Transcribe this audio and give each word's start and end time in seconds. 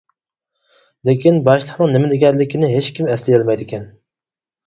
لېكىن، 1.09 1.35
باشلىقنىڭ 1.49 1.93
نېمە 1.95 2.09
دېگەنلىكىنى 2.13 2.71
ھېچكىم 2.73 3.11
ئەسلىيەلمەيدىكەن. 3.17 3.85